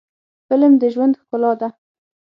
فلم 0.49 0.73
د 0.81 0.83
ژوند 0.93 1.13
ښکلا 1.21 1.51
ده 1.61 1.69